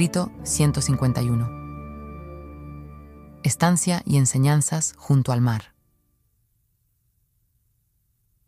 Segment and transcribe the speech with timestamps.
[0.00, 1.50] Escrito 151.
[3.42, 5.74] Estancia y enseñanzas junto al mar.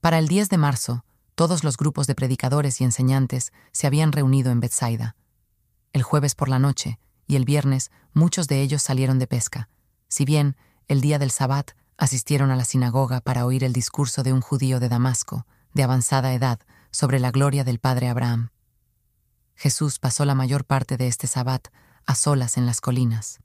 [0.00, 4.50] Para el 10 de marzo, todos los grupos de predicadores y enseñantes se habían reunido
[4.50, 5.14] en Bethsaida.
[5.92, 9.69] El jueves por la noche y el viernes muchos de ellos salieron de pesca,
[10.09, 10.56] si bien
[10.89, 14.81] el día del Sabbat asistieron a la sinagoga para oír el discurso de un judío
[14.81, 16.61] de Damasco, de avanzada edad,
[16.92, 18.52] sobre la gloria del padre Abraham.
[19.55, 21.69] Jesús pasó la mayor parte de este sabbat
[22.06, 23.41] a solas en las colinas.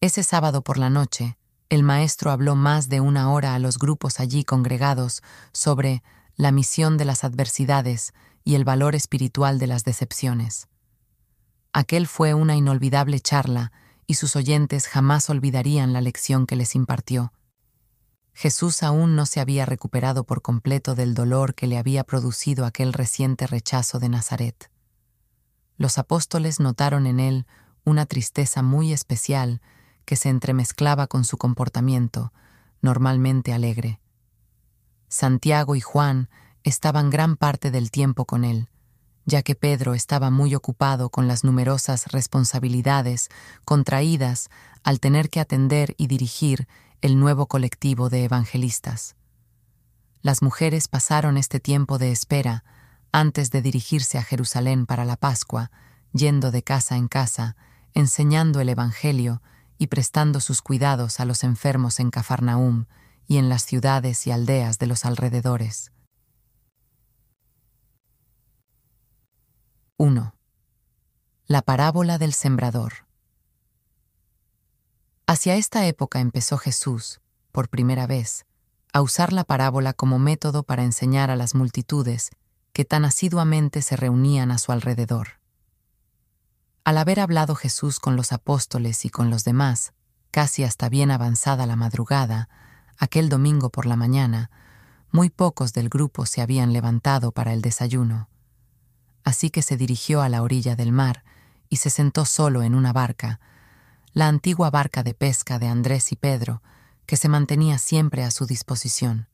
[0.00, 1.36] Ese sábado por la noche,
[1.68, 6.02] el maestro habló más de una hora a los grupos allí congregados sobre
[6.36, 8.12] la misión de las adversidades
[8.44, 10.68] y el valor espiritual de las decepciones.
[11.72, 13.72] Aquel fue una inolvidable charla
[14.06, 17.32] y sus oyentes jamás olvidarían la lección que les impartió.
[18.32, 22.92] Jesús aún no se había recuperado por completo del dolor que le había producido aquel
[22.92, 24.70] reciente rechazo de Nazaret
[25.80, 27.46] los apóstoles notaron en él
[27.84, 29.62] una tristeza muy especial
[30.04, 32.34] que se entremezclaba con su comportamiento,
[32.82, 33.98] normalmente alegre.
[35.08, 36.28] Santiago y Juan
[36.64, 38.68] estaban gran parte del tiempo con él,
[39.24, 43.30] ya que Pedro estaba muy ocupado con las numerosas responsabilidades
[43.64, 44.50] contraídas
[44.82, 46.68] al tener que atender y dirigir
[47.00, 49.16] el nuevo colectivo de evangelistas.
[50.20, 52.64] Las mujeres pasaron este tiempo de espera
[53.12, 55.70] antes de dirigirse a Jerusalén para la Pascua,
[56.12, 57.56] yendo de casa en casa,
[57.94, 59.42] enseñando el Evangelio
[59.78, 62.86] y prestando sus cuidados a los enfermos en Cafarnaum
[63.26, 65.92] y en las ciudades y aldeas de los alrededores.
[69.96, 70.34] 1.
[71.46, 73.06] La parábola del sembrador.
[75.26, 77.20] Hacia esta época empezó Jesús,
[77.52, 78.46] por primera vez,
[78.92, 82.30] a usar la parábola como método para enseñar a las multitudes
[82.80, 85.38] que tan asiduamente se reunían a su alrededor.
[86.82, 89.92] Al haber hablado Jesús con los apóstoles y con los demás,
[90.30, 92.48] casi hasta bien avanzada la madrugada,
[92.96, 94.50] aquel domingo por la mañana,
[95.12, 98.30] muy pocos del grupo se habían levantado para el desayuno.
[99.24, 101.22] Así que se dirigió a la orilla del mar
[101.68, 103.40] y se sentó solo en una barca,
[104.14, 106.62] la antigua barca de pesca de Andrés y Pedro,
[107.04, 109.28] que se mantenía siempre a su disposición.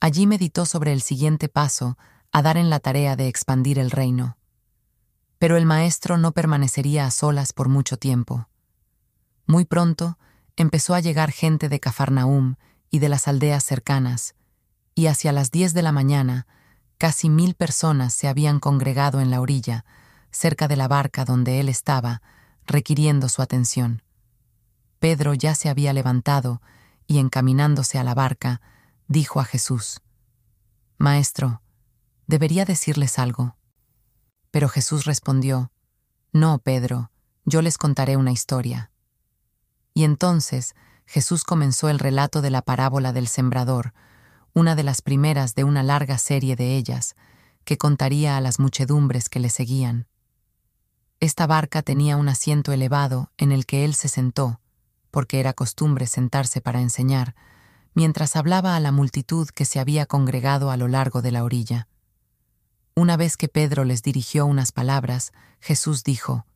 [0.00, 1.98] Allí meditó sobre el siguiente paso
[2.32, 4.36] a dar en la tarea de expandir el reino.
[5.38, 8.48] Pero el maestro no permanecería a solas por mucho tiempo.
[9.46, 10.18] Muy pronto
[10.56, 12.56] empezó a llegar gente de Cafarnaum
[12.90, 14.34] y de las aldeas cercanas,
[14.94, 16.46] y hacia las diez de la mañana
[16.98, 19.84] casi mil personas se habían congregado en la orilla,
[20.30, 22.22] cerca de la barca donde él estaba,
[22.66, 24.02] requiriendo su atención.
[24.98, 26.62] Pedro ya se había levantado
[27.06, 28.60] y encaminándose a la barca,
[29.08, 30.00] dijo a Jesús,
[30.98, 31.60] Maestro,
[32.26, 33.56] debería decirles algo.
[34.50, 35.70] Pero Jesús respondió,
[36.32, 37.10] No, Pedro,
[37.44, 38.90] yo les contaré una historia.
[39.94, 40.74] Y entonces
[41.06, 43.94] Jesús comenzó el relato de la parábola del sembrador,
[44.52, 47.14] una de las primeras de una larga serie de ellas,
[47.64, 50.06] que contaría a las muchedumbres que le seguían.
[51.20, 54.60] Esta barca tenía un asiento elevado en el que él se sentó,
[55.10, 57.34] porque era costumbre sentarse para enseñar,
[57.94, 61.88] mientras hablaba a la multitud que se había congregado a lo largo de la orilla.
[62.98, 66.46] Una vez que Pedro les dirigió unas palabras, Jesús dijo,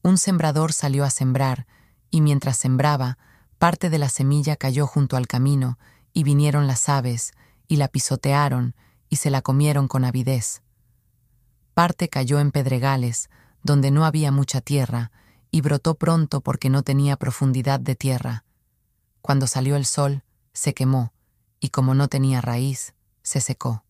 [0.00, 1.66] Un sembrador salió a sembrar,
[2.10, 3.18] y mientras sembraba,
[3.58, 5.78] parte de la semilla cayó junto al camino,
[6.14, 7.32] y vinieron las aves,
[7.68, 8.74] y la pisotearon,
[9.10, 10.62] y se la comieron con avidez.
[11.74, 13.28] Parte cayó en pedregales,
[13.62, 15.12] donde no había mucha tierra,
[15.50, 18.44] y brotó pronto porque no tenía profundidad de tierra.
[19.20, 20.24] Cuando salió el sol,
[20.54, 21.12] se quemó,
[21.60, 23.84] y como no tenía raíz, se secó.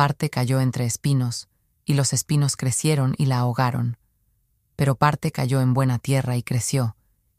[0.00, 1.50] Parte cayó entre espinos,
[1.84, 3.98] y los espinos crecieron y la ahogaron.
[4.74, 6.96] Pero parte cayó en buena tierra y creció,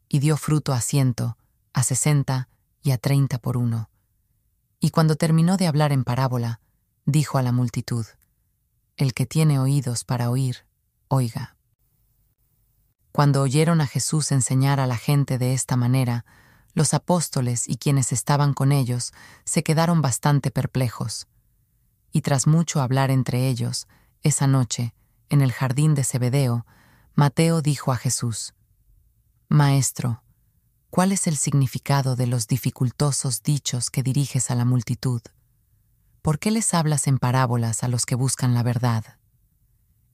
[0.08, 1.36] y dio fruto a ciento,
[1.72, 2.48] a sesenta
[2.80, 3.90] y a treinta por uno.
[4.78, 6.60] Y cuando terminó de hablar en parábola,
[7.04, 8.06] dijo a la multitud,
[8.96, 10.58] El que tiene oídos para oír,
[11.08, 11.56] oiga.
[13.10, 16.24] Cuando oyeron a Jesús enseñar a la gente de esta manera,
[16.74, 19.12] los apóstoles y quienes estaban con ellos
[19.44, 21.26] se quedaron bastante perplejos.
[22.12, 23.88] Y tras mucho hablar entre ellos,
[24.22, 24.94] esa noche,
[25.28, 26.66] en el jardín de Zebedeo,
[27.14, 28.54] Mateo dijo a Jesús,
[29.48, 30.22] Maestro,
[30.90, 35.22] ¿cuál es el significado de los dificultosos dichos que diriges a la multitud?
[36.22, 39.04] ¿Por qué les hablas en parábolas a los que buscan la verdad?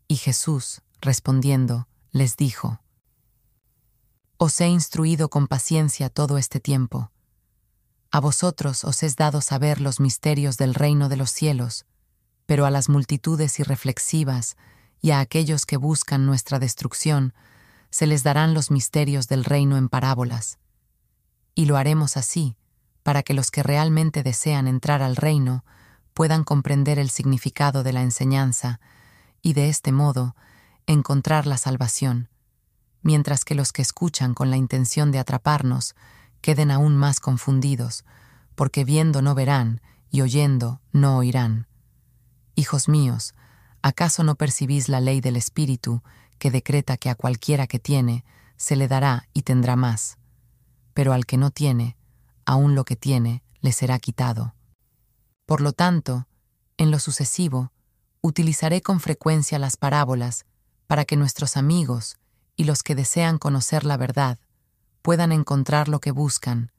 [0.06, 2.81] Y Jesús, respondiendo, les dijo,
[4.39, 7.12] Os he instruido con paciencia todo este tiempo.
[8.10, 11.84] A vosotros os es dado saber los misterios del reino de los cielos,
[12.46, 14.56] pero a las multitudes irreflexivas
[15.02, 17.34] y a aquellos que buscan nuestra destrucción,
[17.90, 20.58] se les darán los misterios del reino en parábolas.
[21.55, 22.56] Y lo haremos así,
[23.02, 25.64] para que los que realmente desean entrar al reino
[26.14, 28.81] puedan comprender el significado de la enseñanza
[29.43, 30.34] y de este modo
[30.87, 32.28] encontrar la salvación,
[33.02, 35.94] mientras que los que escuchan con la intención de atraparnos
[36.40, 38.05] queden aún más confundidos,
[38.55, 39.81] porque viendo no verán
[40.11, 41.67] y oyendo no oirán.
[42.55, 43.35] Hijos míos,
[43.82, 46.02] ¿acaso no percibís la ley del Espíritu
[46.38, 48.25] que decreta que a cualquiera que tiene
[48.56, 50.19] se le dará y tendrá más?
[50.94, 51.96] Pero al que no tiene,
[52.44, 54.55] aún lo que tiene le será quitado.
[55.46, 56.26] Por lo tanto,
[56.76, 57.73] en lo sucesivo,
[58.20, 60.46] utilizaré con frecuencia las parábolas
[60.87, 62.17] para que nuestros amigos
[62.56, 64.38] y los que desean conocer la verdad
[65.03, 66.73] puedan encontrar lo que buscan,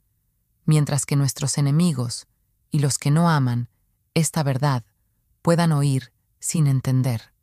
[0.66, 2.28] mientras que nuestros enemigos
[2.72, 3.70] y los que no aman
[4.14, 4.84] esta verdad
[5.42, 7.34] puedan oír sin entender.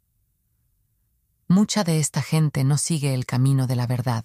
[1.49, 4.25] Mucha de esta gente no sigue el camino de la verdad.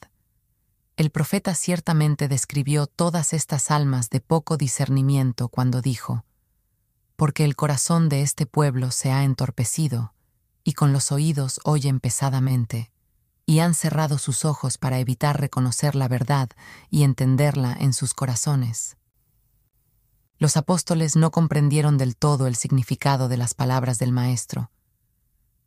[0.97, 6.25] El profeta ciertamente describió todas estas almas de poco discernimiento cuando dijo,
[7.15, 10.13] Porque el corazón de este pueblo se ha entorpecido,
[10.63, 12.91] y con los oídos oyen pesadamente,
[13.51, 16.47] y han cerrado sus ojos para evitar reconocer la verdad
[16.89, 18.95] y entenderla en sus corazones.
[20.37, 24.71] Los apóstoles no comprendieron del todo el significado de las palabras del Maestro.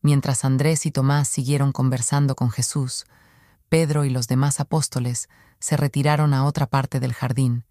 [0.00, 3.04] Mientras Andrés y Tomás siguieron conversando con Jesús,
[3.68, 5.28] Pedro y los demás apóstoles
[5.60, 7.66] se retiraron a otra parte del jardín,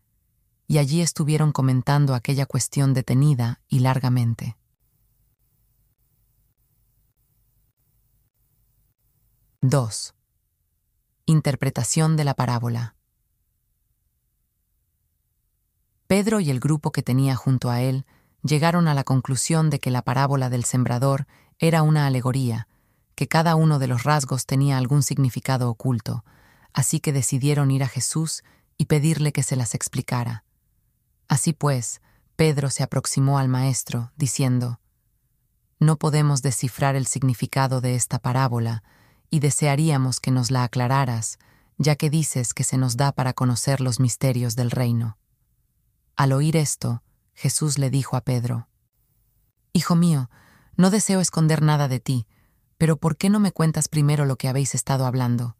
[0.67, 4.57] y allí estuvieron comentando aquella cuestión detenida y largamente.
[9.65, 10.13] 2.
[11.25, 12.97] Interpretación de la parábola.
[16.05, 18.05] Pedro y el grupo que tenía junto a él
[18.41, 21.27] llegaron a la conclusión de que la parábola del sembrador
[21.59, 22.67] era una alegoría,
[23.15, 26.25] que cada uno de los rasgos tenía algún significado oculto,
[26.73, 28.43] así que decidieron ir a Jesús
[28.77, 30.43] y pedirle que se las explicara.
[31.29, 32.01] Así pues,
[32.35, 34.81] Pedro se aproximó al Maestro, diciendo,
[35.79, 38.83] No podemos descifrar el significado de esta parábola,
[39.33, 41.39] y desearíamos que nos la aclararas,
[41.79, 45.17] ya que dices que se nos da para conocer los misterios del reino.
[46.15, 47.01] Al oír esto,
[47.33, 48.67] Jesús le dijo a Pedro,
[49.71, 50.29] Hijo mío,
[50.77, 52.27] no deseo esconder nada de ti,
[52.77, 55.57] pero ¿por qué no me cuentas primero lo que habéis estado hablando?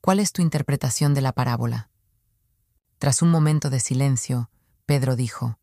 [0.00, 1.90] ¿Cuál es tu interpretación de la parábola?
[2.98, 4.50] Tras un momento de silencio,
[4.84, 5.60] Pedro dijo,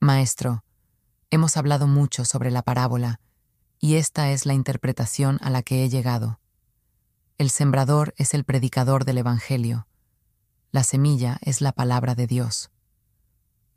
[0.00, 0.64] Maestro,
[1.30, 3.20] hemos hablado mucho sobre la parábola,
[3.80, 6.40] y esta es la interpretación a la que he llegado.
[7.38, 9.86] El sembrador es el predicador del Evangelio.
[10.72, 12.72] La semilla es la palabra de Dios.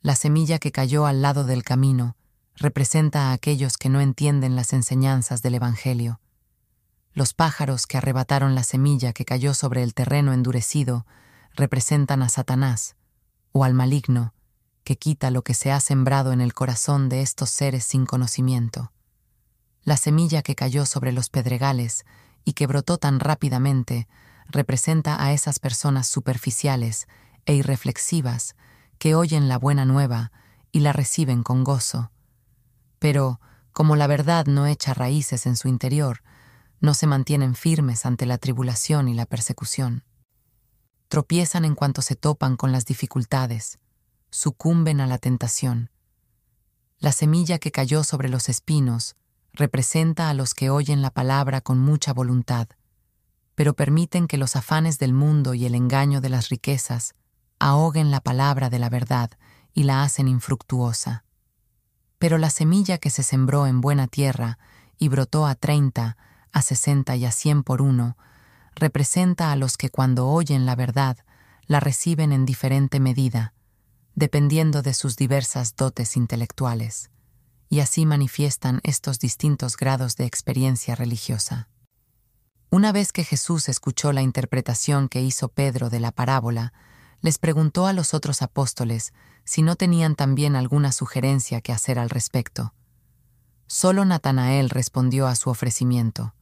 [0.01, 2.17] La semilla que cayó al lado del camino
[2.55, 6.19] representa a aquellos que no entienden las enseñanzas del Evangelio.
[7.13, 11.05] Los pájaros que arrebataron la semilla que cayó sobre el terreno endurecido
[11.53, 12.95] representan a Satanás,
[13.51, 14.33] o al maligno,
[14.83, 18.91] que quita lo que se ha sembrado en el corazón de estos seres sin conocimiento.
[19.83, 22.05] La semilla que cayó sobre los pedregales
[22.43, 24.07] y que brotó tan rápidamente
[24.47, 27.07] representa a esas personas superficiales
[27.45, 28.55] e irreflexivas
[28.97, 30.31] que oyen la buena nueva
[30.71, 32.11] y la reciben con gozo.
[32.99, 33.39] Pero,
[33.71, 36.21] como la verdad no echa raíces en su interior,
[36.79, 40.03] no se mantienen firmes ante la tribulación y la persecución.
[41.07, 43.79] Tropiezan en cuanto se topan con las dificultades,
[44.29, 45.91] sucumben a la tentación.
[46.99, 49.15] La semilla que cayó sobre los espinos
[49.53, 52.67] representa a los que oyen la palabra con mucha voluntad,
[53.55, 57.15] pero permiten que los afanes del mundo y el engaño de las riquezas
[57.59, 59.31] ahoguen la palabra de la verdad
[59.73, 61.25] y la hacen infructuosa.
[62.17, 64.57] Pero la semilla que se sembró en buena tierra
[64.97, 66.17] y brotó a treinta,
[66.51, 68.17] a sesenta y a cien por uno,
[68.75, 71.17] representa a los que cuando oyen la verdad
[71.65, 73.53] la reciben en diferente medida,
[74.15, 77.09] dependiendo de sus diversas dotes intelectuales,
[77.71, 81.69] y así manifiestan estos distintos grados de experiencia religiosa.
[82.69, 86.73] Una vez que Jesús escuchó la interpretación que hizo Pedro de la parábola,
[87.21, 89.13] les preguntó a los otros apóstoles
[89.45, 92.73] si no tenían también alguna sugerencia que hacer al respecto.
[93.67, 96.35] Solo Natanael respondió a su ofrecimiento.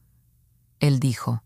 [0.80, 1.44] Él dijo,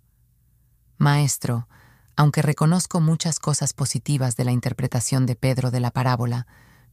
[0.96, 1.68] Maestro,
[2.16, 6.46] aunque reconozco muchas cosas positivas de la interpretación de Pedro de la parábola,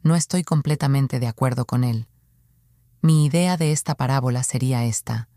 [0.03, 2.09] no estoy completamente de acuerdo con él.
[3.03, 5.27] Mi idea de esta parábola sería esta.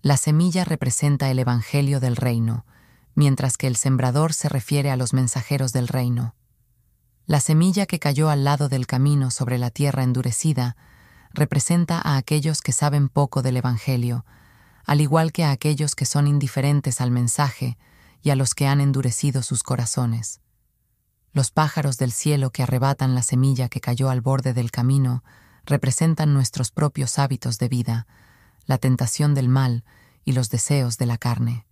[0.00, 2.64] La semilla representa el Evangelio del reino,
[3.14, 6.34] mientras que el sembrador se refiere a los mensajeros del reino.
[7.26, 10.74] La semilla que cayó al lado del camino sobre la tierra endurecida
[11.34, 14.24] representa a aquellos que saben poco del Evangelio,
[14.86, 17.76] al igual que a aquellos que son indiferentes al mensaje
[18.22, 20.40] y a los que han endurecido sus corazones.
[21.34, 25.22] Los pájaros del cielo que arrebatan la semilla que cayó al borde del camino
[25.66, 28.06] representan nuestros propios hábitos de vida,
[28.64, 29.84] la tentación del mal
[30.24, 31.66] y los deseos de la carne.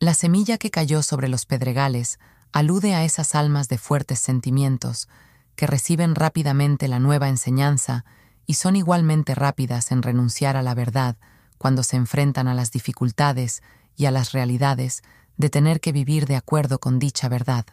[0.00, 2.18] La semilla que cayó sobre los pedregales
[2.52, 5.08] alude a esas almas de fuertes sentimientos
[5.56, 8.04] que reciben rápidamente la nueva enseñanza
[8.46, 11.16] y son igualmente rápidas en renunciar a la verdad
[11.58, 13.62] cuando se enfrentan a las dificultades
[13.96, 15.02] y a las realidades
[15.36, 17.66] de tener que vivir de acuerdo con dicha verdad.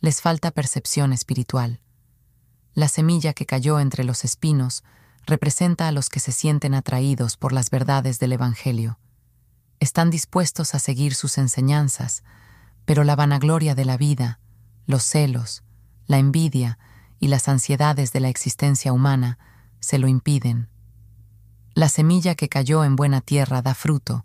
[0.00, 1.80] Les falta percepción espiritual.
[2.74, 4.82] La semilla que cayó entre los espinos
[5.26, 8.98] representa a los que se sienten atraídos por las verdades del Evangelio.
[9.80, 12.24] Están dispuestos a seguir sus enseñanzas,
[12.84, 14.40] pero la vanagloria de la vida,
[14.86, 15.62] los celos,
[16.06, 16.78] la envidia
[17.20, 19.38] y las ansiedades de la existencia humana
[19.80, 20.68] se lo impiden.
[21.74, 24.24] La semilla que cayó en buena tierra da fruto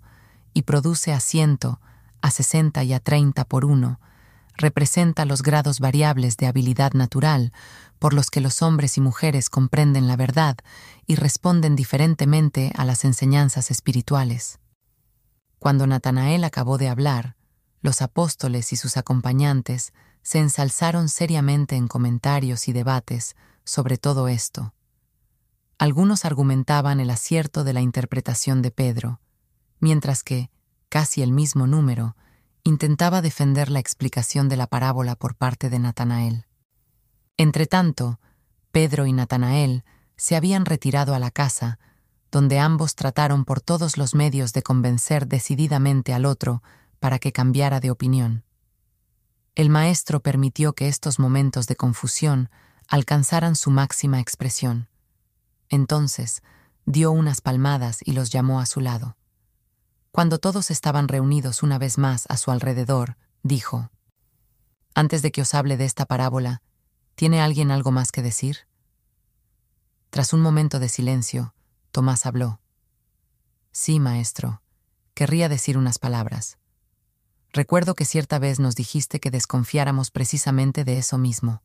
[0.54, 1.80] y produce a ciento,
[2.22, 4.00] a sesenta y a treinta por uno,
[4.60, 7.52] representa los grados variables de habilidad natural
[7.98, 10.58] por los que los hombres y mujeres comprenden la verdad
[11.08, 14.60] y responden diferentemente a las enseñanzas espirituales.
[15.58, 17.36] Cuando Natanael acabó de hablar,
[17.82, 24.74] los apóstoles y sus acompañantes se ensalzaron seriamente en comentarios y debates sobre todo esto.
[25.78, 29.22] Algunos argumentaban el acierto de la interpretación de Pedro,
[29.80, 30.50] mientras que,
[30.90, 32.18] casi el mismo número,
[32.64, 36.46] intentaba defender la explicación de la parábola por parte de Natanael.
[37.38, 38.20] Entretanto,
[38.72, 39.84] Pedro y Natanael
[40.18, 41.80] se habían retirado a la casa,
[42.32, 46.62] donde ambos trataron por todos los medios de convencer decididamente al otro
[47.00, 48.44] para que cambiara de opinión.
[49.56, 52.50] El maestro permitió que estos momentos de confusión
[52.88, 54.90] alcanzaran su máxima expresión.
[55.70, 56.44] Entonces
[56.86, 59.16] dio unas palmadas y los llamó a su lado.
[60.12, 63.92] Cuando todos estaban reunidos una vez más a su alrededor, dijo,
[64.96, 66.62] Antes de que os hable de esta parábola,
[67.16, 68.68] ¿tiene alguien algo más que decir?
[70.10, 71.54] Tras un momento de silencio,
[71.92, 72.60] Tomás habló.
[73.72, 74.62] Sí, maestro,
[75.14, 76.58] querría decir unas palabras.
[77.52, 81.62] Recuerdo que cierta vez nos dijiste que desconfiáramos precisamente de eso mismo.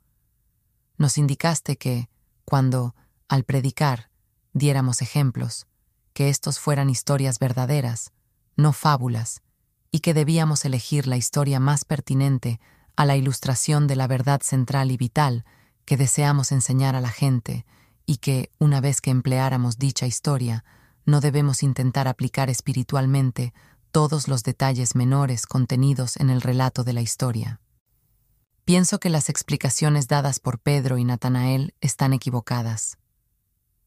[0.96, 2.08] Nos indicaste que,
[2.44, 2.94] cuando,
[3.28, 4.10] al predicar,
[4.52, 5.66] diéramos ejemplos,
[6.12, 8.12] que estos fueran historias verdaderas,
[8.56, 9.42] no fábulas,
[9.90, 12.60] y que debíamos elegir la historia más pertinente
[12.96, 15.44] a la ilustración de la verdad central y vital
[15.84, 17.66] que deseamos enseñar a la gente,
[18.06, 20.64] y que, una vez que empleáramos dicha historia,
[21.06, 23.52] no debemos intentar aplicar espiritualmente
[23.90, 27.60] todos los detalles menores contenidos en el relato de la historia.
[28.64, 32.98] Pienso que las explicaciones dadas por Pedro y Natanael están equivocadas.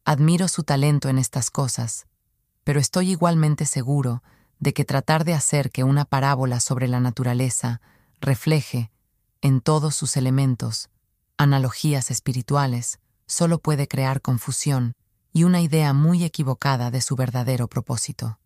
[0.05, 2.05] Admiro su talento en estas cosas,
[2.63, 4.23] pero estoy igualmente seguro
[4.59, 7.81] de que tratar de hacer que una parábola sobre la naturaleza
[8.19, 8.91] refleje,
[9.41, 10.89] en todos sus elementos,
[11.37, 14.93] analogías espirituales, solo puede crear confusión
[15.31, 18.39] y una idea muy equivocada de su verdadero propósito.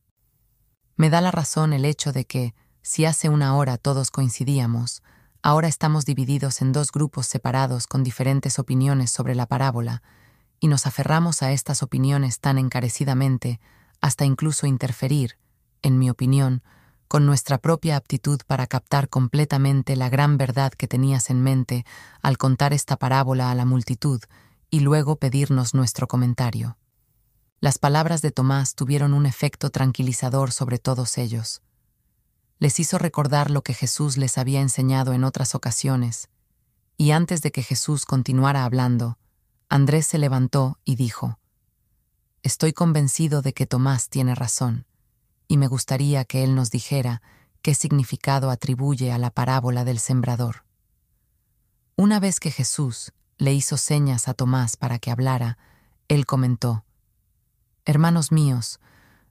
[0.98, 5.02] Me da la razón el hecho de que, si hace una hora todos coincidíamos,
[5.42, 10.04] ahora estamos divididos en dos grupos separados con diferentes opiniones sobre la parábola,
[10.60, 13.60] y nos aferramos a estas opiniones tan encarecidamente
[14.02, 15.38] hasta incluso interferir,
[15.82, 16.64] en mi opinión,
[17.08, 21.86] con nuestra propia aptitud para captar completamente la gran verdad que tenías en mente
[22.22, 24.22] al contar esta parábola a la multitud
[24.70, 26.78] y luego pedirnos nuestro comentario.
[27.60, 31.62] Las palabras de Tomás tuvieron un efecto tranquilizador sobre todos ellos.
[32.60, 36.30] Les hizo recordar lo que Jesús les había enseñado en otras ocasiones,
[36.96, 39.18] y antes de que Jesús continuara hablando,
[39.68, 41.40] Andrés se levantó y dijo,
[42.42, 44.86] Estoy convencido de que Tomás tiene razón,
[45.52, 47.22] y me gustaría que él nos dijera
[47.62, 50.64] qué significado atribuye a la parábola del sembrador.
[51.98, 55.58] Una vez que Jesús le hizo señas a Tomás para que hablara,
[56.08, 56.86] él comentó,
[57.84, 58.80] Hermanos míos,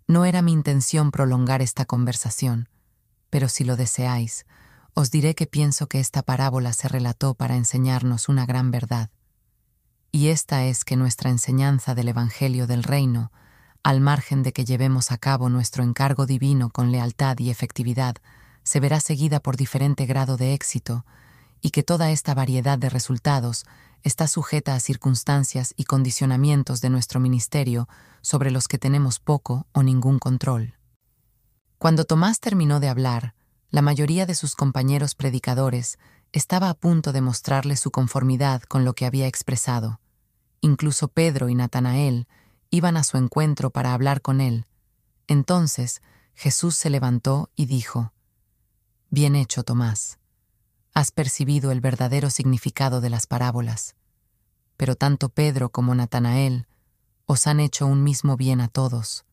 [0.07, 2.69] no era mi intención prolongar esta conversación,
[3.31, 4.45] pero si lo deseáis,
[4.93, 9.09] os diré que pienso que esta parábola se relató para enseñarnos una gran verdad.
[10.13, 13.33] Y esta es que nuestra enseñanza del Evangelio del Reino,
[13.83, 18.17] al margen de que llevemos a cabo nuestro encargo divino con lealtad y efectividad,
[18.63, 21.05] se verá seguida por diferente grado de éxito,
[21.61, 23.65] y que toda esta variedad de resultados
[24.03, 27.89] está sujeta a circunstancias y condicionamientos de nuestro ministerio
[28.23, 30.75] sobre los que tenemos poco o ningún control.
[31.79, 33.35] Cuando Tomás terminó de hablar,
[33.71, 35.99] la mayoría de sus compañeros predicadores
[36.33, 40.01] estaba a punto de mostrarle su conformidad con lo que había expresado.
[40.61, 42.27] Incluso Pedro y Natanael
[42.71, 44.65] iban a su encuentro para hablar con él.
[45.27, 46.03] Entonces
[46.35, 48.13] Jesús se levantó y dijo,
[49.11, 50.19] Bien hecho, Tomás.
[50.95, 53.95] Has percibido el verdadero significado de las parábolas.
[54.77, 56.67] Pero tanto Pedro como Natanael
[57.27, 59.25] os han hecho un mismo bien a todos,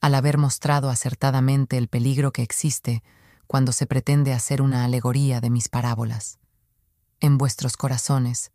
[0.00, 3.02] al haber mostrado acertadamente el peligro que existe
[3.46, 6.38] cuando se pretende hacer una alegoría de mis parábolas.
[7.20, 8.50] En vuestros corazones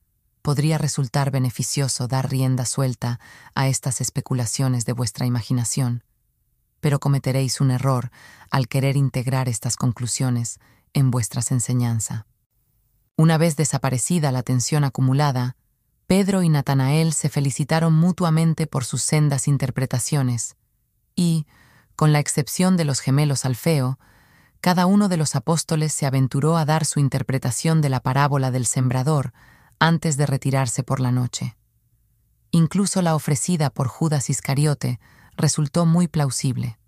[0.47, 3.19] podría resultar beneficioso dar rienda suelta
[3.53, 6.05] a estas especulaciones de vuestra imaginación,
[6.79, 8.11] pero cometeréis un error
[8.49, 10.61] al querer integrar estas conclusiones
[10.93, 12.27] en vuestras enseñanza.
[13.17, 15.57] Una vez desaparecida la tensión acumulada,
[16.05, 20.55] Pedro y Natanael se felicitaron mutuamente por sus sendas interpretaciones,
[21.13, 21.45] y,
[21.97, 23.99] con la excepción de los gemelos Alfeo,
[24.61, 28.65] cada uno de los apóstoles se aventuró a dar su interpretación de la parábola del
[28.65, 29.33] sembrador
[29.79, 31.57] antes de retirarse por la noche.
[32.51, 34.99] Incluso la ofrecida por Judas Iscariote
[35.35, 36.79] resultó muy plausible.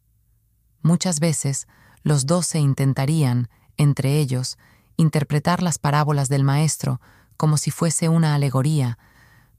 [0.81, 1.67] Muchas veces
[2.03, 4.57] los doce intentarían, entre ellos,
[4.97, 6.99] interpretar las parábolas del Maestro
[7.37, 8.97] como si fuese una alegoría,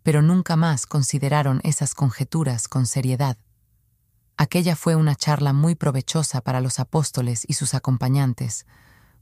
[0.03, 3.37] pero nunca más consideraron esas conjeturas con seriedad.
[4.37, 8.67] Aquella fue una charla muy provechosa para los apóstoles y sus acompañantes,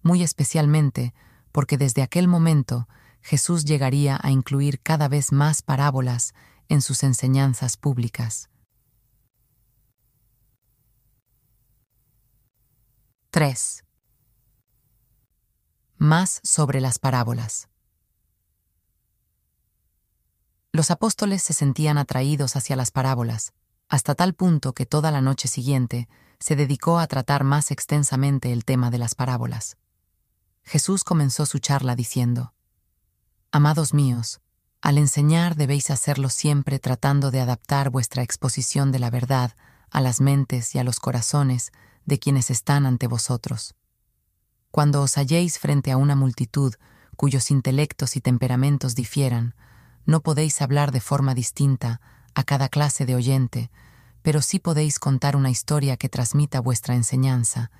[0.02, 1.12] muy especialmente
[1.50, 2.88] porque desde aquel momento
[3.22, 6.34] Jesús llegaría a incluir cada vez más parábolas
[6.68, 8.48] en sus enseñanzas públicas.
[13.30, 13.84] 3.
[15.98, 17.68] Más sobre las parábolas.
[20.72, 23.52] Los apóstoles se sentían atraídos hacia las parábolas,
[23.88, 28.64] hasta tal punto que toda la noche siguiente se dedicó a tratar más extensamente el
[28.64, 29.76] tema de las parábolas.
[30.62, 32.54] Jesús comenzó su charla diciendo,
[33.50, 34.42] Amados míos,
[34.82, 39.56] al enseñar debéis hacerlo siempre tratando de adaptar vuestra exposición de la verdad
[39.90, 41.72] a las mentes y a los corazones
[42.04, 43.74] de quienes están ante vosotros.
[44.70, 46.74] Cuando os halléis frente a una multitud
[47.16, 49.54] cuyos intelectos y temperamentos difieran,
[50.04, 52.02] no podéis hablar de forma distinta
[52.34, 53.70] a cada clase de oyente,
[54.20, 57.70] pero sí podéis contar una historia que transmita vuestra enseñanza,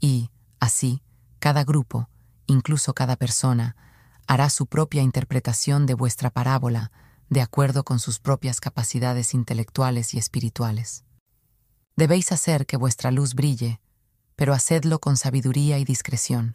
[0.00, 0.30] y,
[0.60, 1.02] así,
[1.40, 2.08] cada grupo,
[2.46, 3.76] incluso cada persona,
[4.30, 6.92] hará su propia interpretación de vuestra parábola,
[7.30, 11.04] de acuerdo con sus propias capacidades intelectuales y espirituales.
[11.96, 13.80] Debéis hacer que vuestra luz brille,
[14.36, 16.54] pero hacedlo con sabiduría y discreción.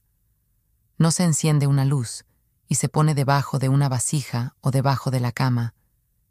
[0.97, 2.23] No se enciende una luz
[2.69, 5.73] y se pone debajo de una vasija o debajo de la cama,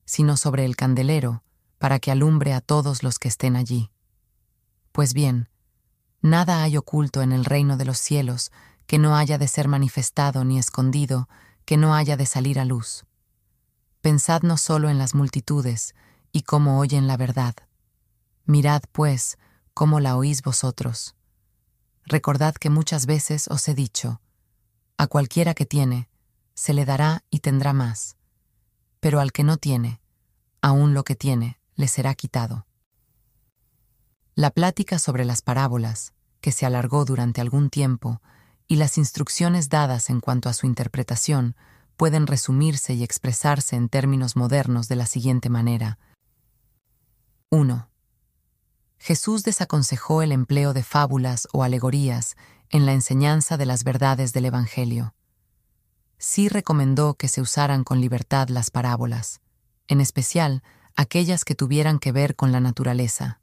[0.06, 1.42] sino sobre el candelero,
[1.76, 3.90] para que alumbre a todos los que estén allí.
[4.92, 5.50] Pues bien,
[6.22, 8.50] nada hay oculto en el reino de los cielos
[8.86, 11.28] que no haya de ser manifestado ni escondido,
[11.64, 13.04] que no haya de salir a luz.
[14.00, 15.94] Pensad no solo en las multitudes
[16.32, 17.54] y cómo oyen la verdad.
[18.44, 19.38] Mirad, pues,
[19.72, 21.14] cómo la oís vosotros.
[22.04, 24.20] Recordad que muchas veces os he dicho,
[24.98, 26.08] a cualquiera que tiene,
[26.54, 28.16] se le dará y tendrá más
[29.04, 30.00] pero al que no tiene,
[30.62, 32.66] aún lo que tiene, le será quitado.
[34.34, 38.22] La plática sobre las parábolas, que se alargó durante algún tiempo,
[38.74, 41.56] y las instrucciones dadas en cuanto a su interpretación
[41.96, 45.98] pueden resumirse y expresarse en términos modernos de la siguiente manera.
[47.50, 47.88] 1.
[48.98, 52.36] Jesús desaconsejó el empleo de fábulas o alegorías
[52.68, 55.14] en la enseñanza de las verdades del Evangelio
[56.24, 59.40] sí recomendó que se usaran con libertad las parábolas,
[59.88, 60.62] en especial
[60.96, 63.40] aquellas que tuvieran que ver con la naturaleza.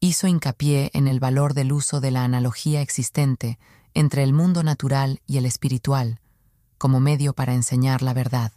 [0.00, 3.58] Hizo hincapié en el valor del uso de la analogía existente
[3.96, 6.20] entre el mundo natural y el espiritual,
[6.76, 8.52] como medio para enseñar la verdad.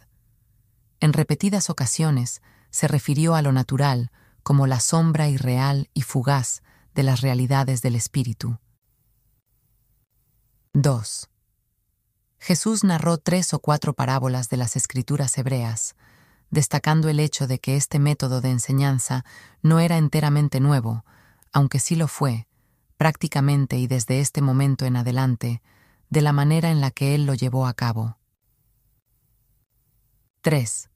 [1.00, 4.10] En repetidas ocasiones se refirió a lo natural
[4.42, 6.62] como la sombra irreal y fugaz
[6.94, 8.58] de las realidades del espíritu.
[10.74, 11.30] 2.
[12.38, 15.96] Jesús narró tres o cuatro parábolas de las escrituras hebreas,
[16.50, 19.24] destacando el hecho de que este método de enseñanza
[19.62, 21.06] no era enteramente nuevo,
[21.50, 22.46] aunque sí lo fue,
[23.00, 25.62] prácticamente y desde este momento en adelante,
[26.10, 28.18] de la manera en la que él lo llevó a cabo.
[30.42, 30.90] 3.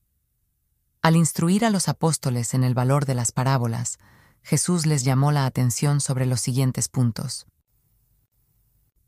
[1.01, 3.99] Al instruir a los apóstoles en el valor de las parábolas,
[4.43, 7.47] Jesús les llamó la atención sobre los siguientes puntos.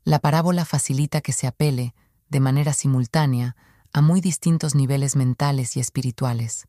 [0.03, 1.93] La parábola facilita que se apele,
[2.29, 3.55] de manera simultánea,
[3.93, 6.67] a muy distintos niveles mentales y espirituales.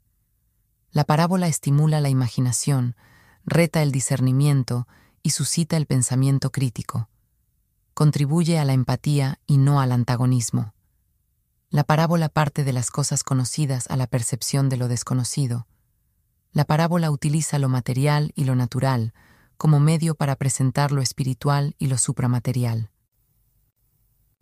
[0.90, 2.96] La parábola estimula la imaginación,
[3.46, 4.86] reta el discernimiento
[5.22, 7.08] y suscita el pensamiento crítico.
[7.94, 10.74] Contribuye a la empatía y no al antagonismo.
[11.70, 15.66] La parábola parte de las cosas conocidas a la percepción de lo desconocido.
[16.52, 19.12] La parábola utiliza lo material y lo natural
[19.58, 22.90] como medio para presentar lo espiritual y lo supramaterial.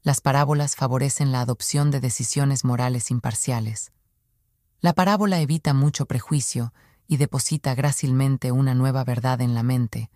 [0.02, 3.92] Las parábolas favorecen la adopción de decisiones morales imparciales.
[4.80, 6.72] La parábola evita mucho prejuicio
[7.08, 10.10] y deposita grácilmente una nueva verdad en la mente,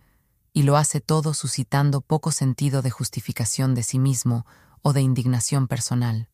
[0.53, 4.45] y lo hace todo suscitando poco sentido de justificación de sí mismo
[4.81, 6.29] o de indignación personal.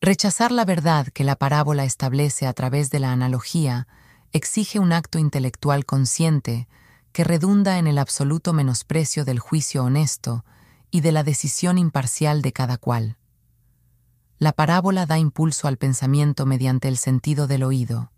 [0.00, 3.88] Rechazar la verdad que la parábola establece a través de la analogía
[4.32, 6.68] exige un acto intelectual consciente
[7.12, 10.44] que redunda en el absoluto menosprecio del juicio honesto
[10.90, 13.16] y de la decisión imparcial de cada cual.
[14.38, 18.12] La parábola da impulso al pensamiento mediante el sentido del oído.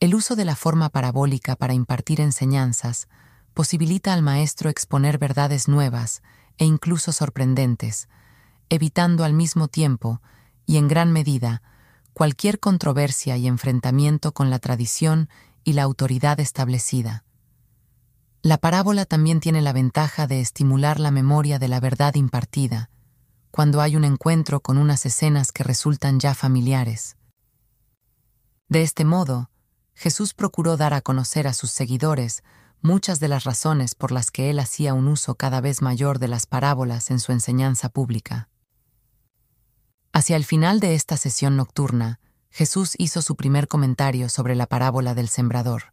[0.00, 3.08] El uso de la forma parabólica para impartir enseñanzas
[3.52, 6.22] posibilita al maestro exponer verdades nuevas
[6.56, 8.08] e incluso sorprendentes,
[8.68, 10.22] evitando al mismo tiempo,
[10.66, 11.62] y en gran medida,
[12.12, 15.28] cualquier controversia y enfrentamiento con la tradición
[15.64, 17.24] y la autoridad establecida.
[18.42, 22.88] La parábola también tiene la ventaja de estimular la memoria de la verdad impartida,
[23.50, 27.16] cuando hay un encuentro con unas escenas que resultan ya familiares.
[28.68, 29.50] De este modo,
[29.98, 32.44] Jesús procuró dar a conocer a sus seguidores
[32.80, 36.28] muchas de las razones por las que él hacía un uso cada vez mayor de
[36.28, 38.48] las parábolas en su enseñanza pública.
[40.12, 45.16] Hacia el final de esta sesión nocturna, Jesús hizo su primer comentario sobre la parábola
[45.16, 45.92] del sembrador.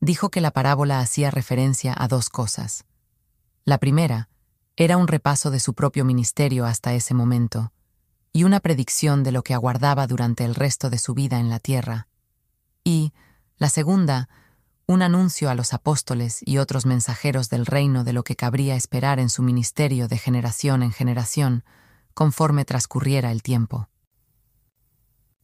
[0.00, 2.86] Dijo que la parábola hacía referencia a dos cosas.
[3.66, 4.30] La primera
[4.74, 7.74] era un repaso de su propio ministerio hasta ese momento,
[8.32, 11.58] y una predicción de lo que aguardaba durante el resto de su vida en la
[11.58, 12.08] tierra.
[12.84, 13.12] Y,
[13.58, 14.28] la segunda,
[14.86, 19.18] un anuncio a los apóstoles y otros mensajeros del reino de lo que cabría esperar
[19.18, 21.64] en su ministerio de generación en generación,
[22.14, 23.88] conforme transcurriera el tiempo.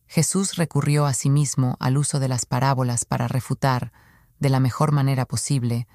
[0.07, 3.93] Jesús recurrió asimismo al uso de las parábolas para refutar,
[4.39, 5.87] de la mejor manera posible,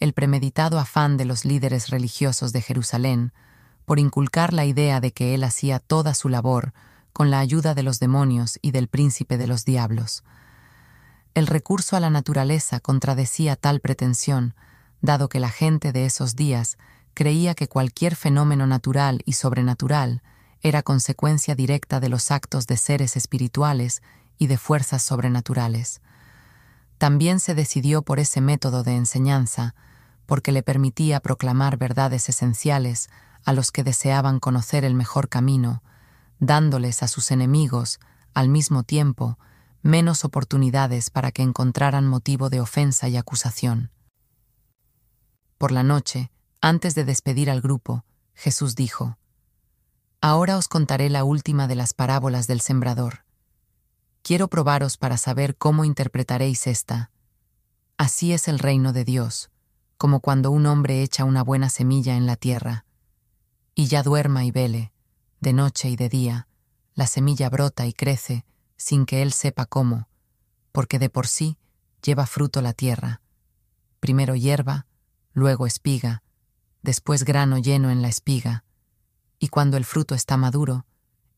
[0.00, 3.32] el premeditado afán de los líderes religiosos de Jerusalén
[3.84, 6.72] por inculcar la idea de que él hacía toda su labor
[7.12, 10.22] con la ayuda de los demonios y del príncipe de los diablos.
[11.38, 14.56] El recurso a la naturaleza contradecía tal pretensión,
[15.02, 16.78] dado que la gente de esos días
[17.14, 20.20] creía que cualquier fenómeno natural y sobrenatural
[20.62, 24.02] era consecuencia directa de los actos de seres espirituales
[24.36, 26.00] y de fuerzas sobrenaturales.
[26.98, 29.76] También se decidió por ese método de enseñanza,
[30.26, 33.10] porque le permitía proclamar verdades esenciales
[33.44, 35.84] a los que deseaban conocer el mejor camino,
[36.40, 38.00] dándoles a sus enemigos,
[38.34, 39.38] al mismo tiempo,
[39.82, 43.90] menos oportunidades para que encontraran motivo de ofensa y acusación.
[45.56, 49.18] Por la noche, antes de despedir al grupo, Jesús dijo,
[50.20, 53.24] Ahora os contaré la última de las parábolas del sembrador.
[54.22, 57.10] Quiero probaros para saber cómo interpretaréis esta.
[57.96, 59.50] Así es el reino de Dios,
[59.96, 62.84] como cuando un hombre echa una buena semilla en la tierra.
[63.74, 64.92] Y ya duerma y vele,
[65.40, 66.48] de noche y de día,
[66.94, 68.44] la semilla brota y crece
[68.78, 70.08] sin que él sepa cómo,
[70.72, 71.58] porque de por sí
[72.02, 73.20] lleva fruto la tierra.
[74.00, 74.86] Primero hierba,
[75.32, 76.22] luego espiga,
[76.82, 78.64] después grano lleno en la espiga,
[79.38, 80.86] y cuando el fruto está maduro,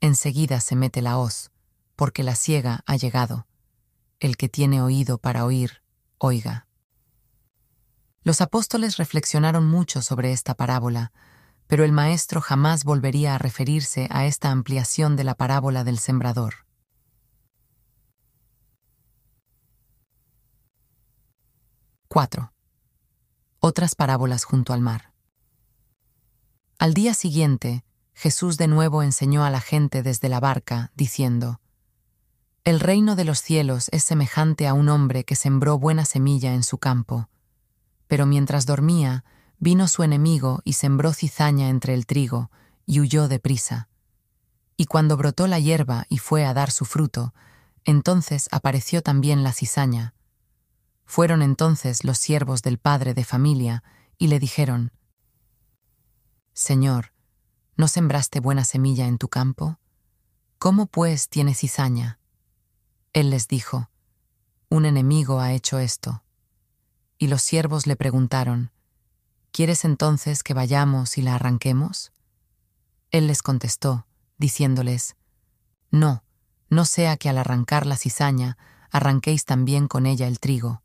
[0.00, 1.50] enseguida se mete la hoz,
[1.96, 3.46] porque la ciega ha llegado.
[4.20, 5.82] El que tiene oído para oír,
[6.18, 6.66] oiga.
[8.22, 11.12] Los apóstoles reflexionaron mucho sobre esta parábola,
[11.66, 16.66] pero el Maestro jamás volvería a referirse a esta ampliación de la parábola del sembrador.
[22.10, 22.50] ¡4!
[23.60, 25.12] Otras parábolas junto al mar.
[26.76, 31.60] Al día siguiente, Jesús de nuevo enseñó a la gente desde la barca, diciendo,
[32.64, 36.64] El reino de los cielos es semejante a un hombre que sembró buena semilla en
[36.64, 37.28] su campo.
[38.08, 39.24] Pero mientras dormía,
[39.60, 42.50] vino su enemigo y sembró cizaña entre el trigo,
[42.86, 43.88] y huyó deprisa.
[44.76, 47.34] Y cuando brotó la hierba y fue a dar su fruto,
[47.84, 50.14] entonces apareció también la cizaña.
[51.10, 53.82] Fueron entonces los siervos del padre de familia
[54.16, 54.92] y le dijeron,
[56.52, 57.12] Señor,
[57.76, 59.80] ¿no sembraste buena semilla en tu campo?
[60.60, 62.20] ¿Cómo pues tiene cizaña?
[63.12, 63.90] Él les dijo,
[64.68, 66.22] Un enemigo ha hecho esto.
[67.18, 68.70] Y los siervos le preguntaron,
[69.50, 72.12] ¿Quieres entonces que vayamos y la arranquemos?
[73.10, 74.06] Él les contestó,
[74.38, 75.16] diciéndoles,
[75.90, 76.22] No,
[76.68, 78.56] no sea que al arrancar la cizaña
[78.92, 80.84] arranquéis también con ella el trigo.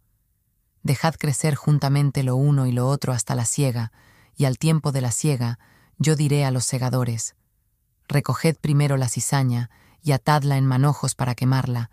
[0.86, 3.91] Dejad crecer juntamente lo uno y lo otro hasta la siega,
[4.36, 5.58] y al tiempo de la siega
[5.98, 7.36] yo diré a los segadores,
[8.08, 9.71] Recoged primero la cizaña
[10.04, 11.89] y atadla en manojos para quemarla,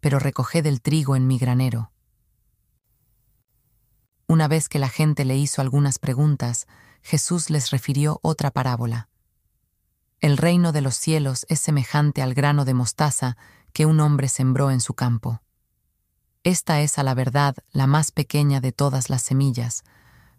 [0.00, 1.92] pero recoged el trigo en mi granero.
[4.26, 6.66] Una vez que la gente le hizo algunas preguntas,
[7.02, 9.10] Jesús les refirió otra parábola.
[10.20, 13.36] El reino de los cielos es semejante al grano de mostaza
[13.74, 15.42] que un hombre sembró en su campo.
[16.44, 19.84] Esta es a la verdad la más pequeña de todas las semillas,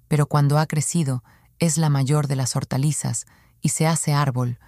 [0.09, 1.23] pero cuando ha crecido
[1.59, 3.25] es la mayor de las hortalizas
[3.61, 4.59] y se hace árbol,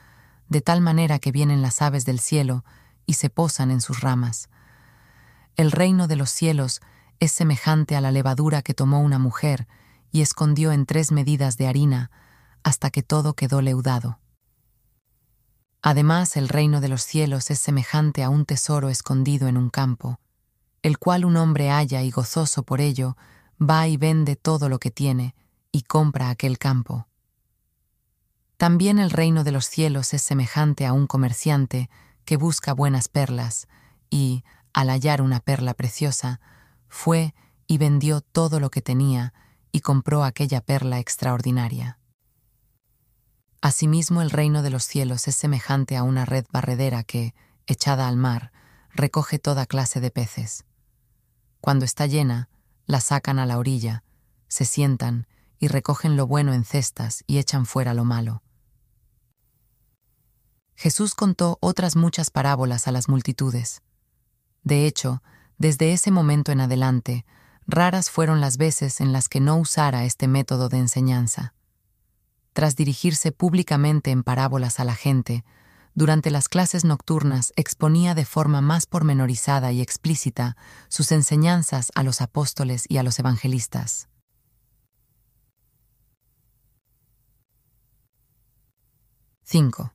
[0.47, 2.63] de tal manera que vienen las aves del cielo
[3.05, 4.49] y se posan en sus ramas.
[5.57, 6.81] El reino de los cielos
[7.19, 9.67] es semejante a la levadura que tomó una mujer
[10.11, 12.11] y escondió en tres medidas de harina
[12.63, 14.19] hasta que todo quedó leudado.
[15.81, 20.19] Además, el reino de los cielos es semejante a un tesoro escondido en un campo,
[20.85, 23.17] el cual un hombre halla y gozoso por ello,
[23.59, 25.33] va y vende todo lo que tiene
[25.71, 27.07] y compra aquel campo.
[28.57, 31.89] También el reino de los cielos es semejante a un comerciante
[32.23, 33.67] que busca buenas perlas
[34.11, 34.43] y,
[34.73, 36.39] al hallar una perla preciosa,
[36.87, 37.33] fue
[37.65, 39.33] y vendió todo lo que tenía
[39.71, 41.97] y compró aquella perla extraordinaria.
[43.59, 47.33] Asimismo, el reino de los cielos es semejante a una red barredera que,
[47.65, 48.51] echada al mar,
[48.91, 50.63] recoge toda clase de peces.
[51.65, 52.47] Cuando está llena,
[52.85, 54.03] la sacan a la orilla,
[54.47, 55.25] se sientan
[55.57, 58.43] y recogen lo bueno en cestas y echan fuera lo malo.
[60.75, 63.81] Jesús contó otras muchas parábolas a las multitudes.
[64.61, 65.23] De hecho,
[65.57, 67.25] desde ese momento en adelante,
[67.65, 71.55] raras fueron las veces en las que no usara este método de enseñanza
[72.53, 75.43] tras dirigirse públicamente en parábolas a la gente,
[75.95, 80.57] durante las clases nocturnas exponía de forma más pormenorizada y explícita
[80.89, 84.09] sus enseñanzas a los apóstoles y a los evangelistas.
[89.45, 89.93] 5.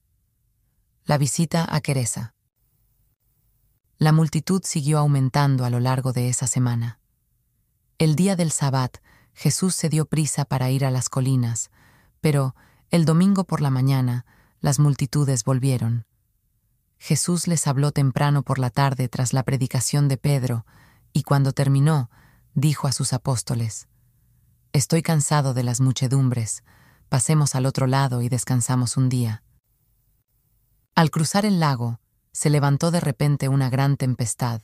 [1.05, 2.35] La visita a Queresa.
[3.99, 6.99] La multitud siguió aumentando a lo largo de esa semana.
[7.99, 8.99] El día del Sabbat,
[9.35, 11.71] Jesús se dio prisa para ir a las colinas,
[12.23, 12.55] pero
[12.89, 14.25] el domingo por la mañana
[14.61, 16.07] las multitudes volvieron.
[16.99, 20.67] Jesús les habló temprano por la tarde tras la predicación de Pedro,
[21.13, 22.11] y cuando terminó,
[22.55, 23.89] dijo a sus apóstoles,
[24.73, 26.63] Estoy cansado de las muchedumbres,
[27.09, 29.43] pasemos al otro lado y descansamos un día.
[30.95, 32.01] Al cruzar el lago,
[32.33, 34.61] se levantó de repente una gran tempestad,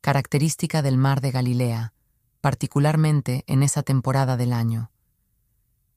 [0.00, 1.92] característica del mar de Galilea,
[2.40, 4.90] particularmente en esa temporada del año.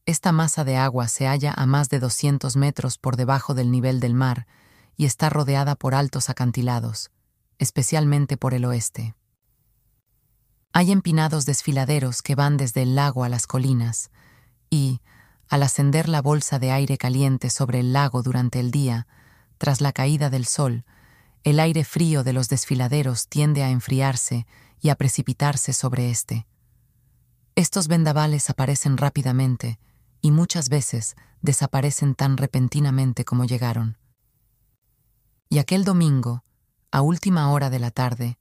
[0.07, 3.99] Esta masa de agua se halla a más de 200 metros por debajo del nivel
[3.99, 4.47] del mar
[4.95, 7.11] y está rodeada por altos acantilados,
[7.59, 9.15] especialmente por el oeste.
[10.71, 14.09] Hay empinados desfiladeros que van desde el lago a las colinas,
[14.69, 15.01] y,
[15.49, 19.07] al ascender la bolsa de aire caliente sobre el lago durante el día,
[19.57, 20.85] tras la caída del sol,
[21.43, 24.47] el aire frío de los desfiladeros tiende a enfriarse
[24.79, 26.47] y a precipitarse sobre éste.
[27.55, 29.79] Estos vendavales aparecen rápidamente,
[30.21, 33.97] y muchas veces desaparecen tan repentinamente como llegaron.
[35.49, 36.43] Y aquel domingo,
[36.91, 38.37] a última hora de la tarde,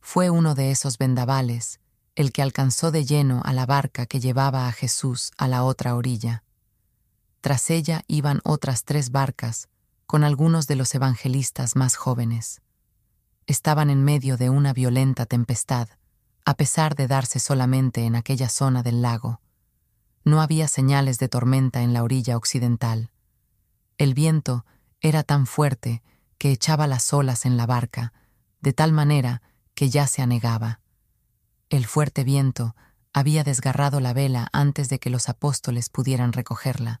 [0.00, 1.80] fue uno de esos vendavales
[2.14, 5.94] el que alcanzó de lleno a la barca que llevaba a Jesús a la otra
[5.94, 6.44] orilla.
[7.40, 9.68] Tras ella iban otras tres barcas
[10.06, 12.60] con algunos de los evangelistas más jóvenes.
[13.46, 15.88] Estaban en medio de una violenta tempestad,
[16.44, 19.40] a pesar de darse solamente en aquella zona del lago.
[20.24, 23.10] No había señales de tormenta en la orilla occidental.
[23.98, 24.64] El viento
[25.00, 26.02] era tan fuerte
[26.38, 28.12] que echaba las olas en la barca,
[28.60, 29.42] de tal manera
[29.74, 30.80] que ya se anegaba.
[31.70, 32.76] El fuerte viento
[33.12, 37.00] había desgarrado la vela antes de que los apóstoles pudieran recogerla,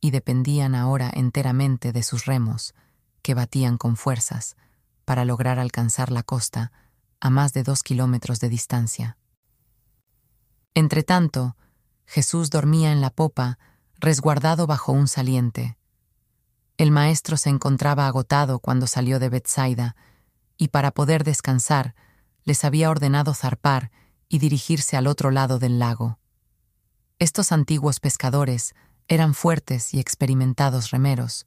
[0.00, 2.74] y dependían ahora enteramente de sus remos,
[3.22, 4.56] que batían con fuerzas,
[5.04, 6.72] para lograr alcanzar la costa,
[7.20, 9.16] a más de dos kilómetros de distancia.
[10.74, 11.56] Entretanto,
[12.08, 13.58] Jesús dormía en la popa,
[14.00, 15.76] resguardado bajo un saliente.
[16.78, 19.94] El maestro se encontraba agotado cuando salió de Bethsaida,
[20.56, 21.94] y para poder descansar,
[22.44, 23.90] les había ordenado zarpar
[24.26, 26.18] y dirigirse al otro lado del lago.
[27.18, 28.74] Estos antiguos pescadores
[29.06, 31.46] eran fuertes y experimentados remeros,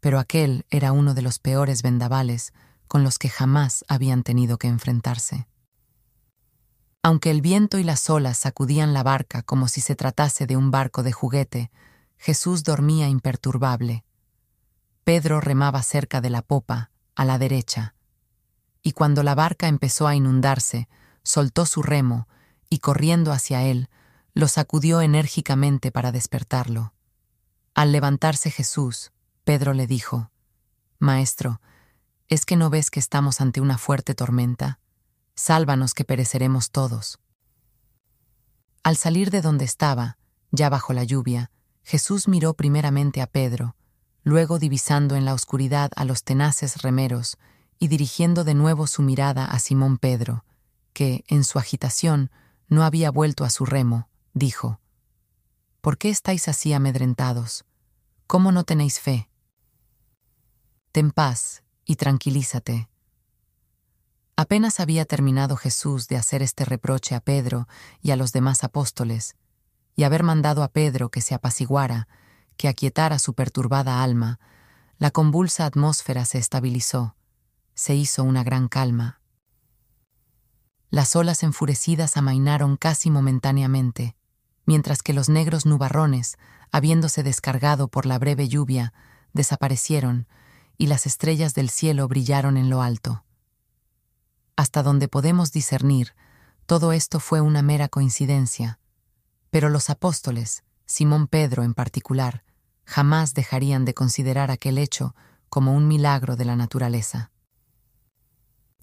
[0.00, 2.52] pero aquel era uno de los peores vendavales
[2.88, 5.48] con los que jamás habían tenido que enfrentarse.
[7.06, 10.70] Aunque el viento y las olas sacudían la barca como si se tratase de un
[10.70, 11.70] barco de juguete,
[12.16, 14.06] Jesús dormía imperturbable.
[15.04, 17.94] Pedro remaba cerca de la popa, a la derecha,
[18.82, 20.88] y cuando la barca empezó a inundarse,
[21.22, 22.26] soltó su remo
[22.70, 23.90] y corriendo hacia él,
[24.32, 26.94] lo sacudió enérgicamente para despertarlo.
[27.74, 29.12] Al levantarse Jesús,
[29.44, 30.30] Pedro le dijo,
[31.00, 31.60] Maestro,
[32.28, 34.80] ¿es que no ves que estamos ante una fuerte tormenta?
[35.36, 37.18] Sálvanos que pereceremos todos.
[38.82, 40.18] Al salir de donde estaba,
[40.50, 41.50] ya bajo la lluvia,
[41.82, 43.76] Jesús miró primeramente a Pedro,
[44.22, 47.36] luego divisando en la oscuridad a los tenaces remeros
[47.78, 50.44] y dirigiendo de nuevo su mirada a Simón Pedro,
[50.92, 52.30] que, en su agitación,
[52.68, 54.80] no había vuelto a su remo, dijo,
[55.80, 57.64] ¿Por qué estáis así amedrentados?
[58.26, 59.28] ¿Cómo no tenéis fe?
[60.92, 62.88] Ten paz y tranquilízate.
[64.36, 67.68] Apenas había terminado Jesús de hacer este reproche a Pedro
[68.02, 69.36] y a los demás apóstoles,
[69.94, 72.08] y haber mandado a Pedro que se apaciguara,
[72.56, 74.40] que aquietara su perturbada alma,
[74.98, 77.14] la convulsa atmósfera se estabilizó,
[77.74, 79.20] se hizo una gran calma.
[80.90, 84.16] Las olas enfurecidas amainaron casi momentáneamente,
[84.66, 86.38] mientras que los negros nubarrones,
[86.72, 88.92] habiéndose descargado por la breve lluvia,
[89.32, 90.26] desaparecieron
[90.76, 93.24] y las estrellas del cielo brillaron en lo alto.
[94.56, 96.14] Hasta donde podemos discernir,
[96.66, 98.78] todo esto fue una mera coincidencia,
[99.50, 102.44] pero los apóstoles, Simón Pedro en particular,
[102.84, 105.14] jamás dejarían de considerar aquel hecho
[105.48, 107.30] como un milagro de la naturaleza.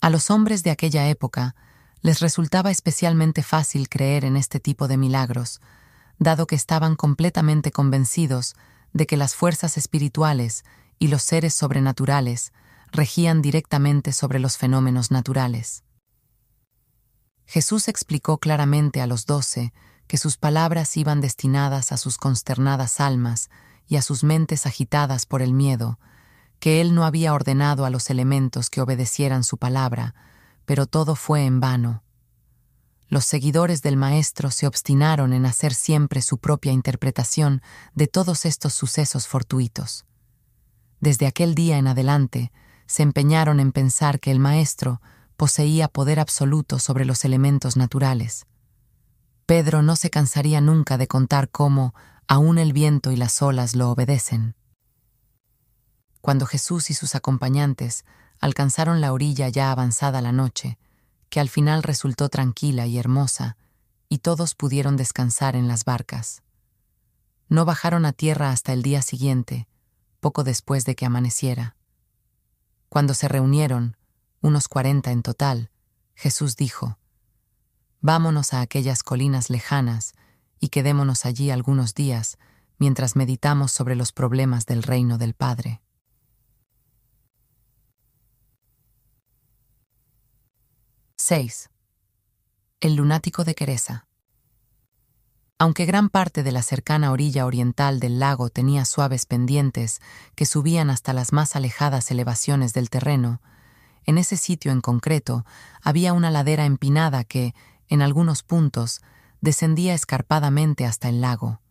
[0.01, 1.55] A los hombres de aquella época,
[2.01, 5.61] les resultaba especialmente fácil creer en este tipo de milagros,
[6.17, 8.55] dado que estaban completamente convencidos
[8.93, 10.63] de que las fuerzas espirituales
[10.99, 12.51] y los seres sobrenaturales
[12.91, 15.83] regían directamente sobre los fenómenos naturales.
[17.45, 19.73] Jesús explicó claramente a los doce
[20.07, 23.49] que sus palabras iban destinadas a sus consternadas almas
[23.87, 25.99] y a sus mentes agitadas por el miedo,
[26.59, 30.15] que Él no había ordenado a los elementos que obedecieran su palabra,
[30.65, 32.03] pero todo fue en vano.
[33.07, 37.61] Los seguidores del Maestro se obstinaron en hacer siempre su propia interpretación
[37.93, 40.05] de todos estos sucesos fortuitos.
[41.01, 42.53] Desde aquel día en adelante,
[42.91, 45.01] se empeñaron en pensar que el Maestro
[45.37, 48.47] poseía poder absoluto sobre los elementos naturales.
[49.45, 51.95] Pedro no se cansaría nunca de contar cómo
[52.27, 54.55] aún el viento y las olas lo obedecen.
[56.19, 58.03] Cuando Jesús y sus acompañantes
[58.41, 60.77] alcanzaron la orilla ya avanzada la noche,
[61.29, 63.55] que al final resultó tranquila y hermosa,
[64.09, 66.43] y todos pudieron descansar en las barcas.
[67.47, 69.69] No bajaron a tierra hasta el día siguiente,
[70.19, 71.77] poco después de que amaneciera.
[72.91, 73.95] Cuando se reunieron,
[74.41, 75.71] unos cuarenta en total,
[76.13, 76.99] Jesús dijo,
[78.01, 80.13] Vámonos a aquellas colinas lejanas
[80.59, 82.37] y quedémonos allí algunos días
[82.79, 85.81] mientras meditamos sobre los problemas del reino del Padre.
[91.15, 91.69] 6.
[92.81, 94.05] El lunático de Queresa.
[95.61, 100.01] Aunque gran parte de la cercana orilla oriental del lago tenía suaves pendientes
[100.33, 103.43] que subían hasta las más alejadas elevaciones del terreno,
[104.05, 105.45] en ese sitio en concreto
[105.83, 107.53] había una ladera empinada que,
[107.89, 109.01] en algunos puntos,
[109.39, 111.61] descendía escarpadamente hasta el lago.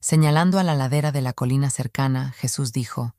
[0.00, 3.14] Señalando a la ladera de la colina cercana, Jesús dijo,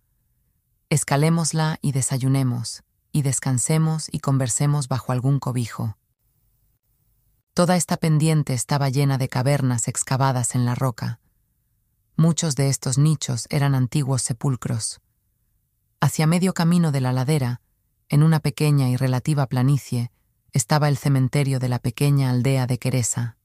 [0.91, 5.97] Escalémosla y desayunemos y descansemos y conversemos bajo algún cobijo.
[7.57, 11.19] Toda esta pendiente estaba llena de cavernas excavadas en la roca.
[12.15, 15.01] Muchos de estos nichos eran antiguos sepulcros.
[15.99, 17.61] Hacia medio camino de la ladera,
[18.09, 20.11] en una pequeña y relativa planicie,
[20.51, 23.37] estaba el cementerio de la pequeña aldea de Queresa.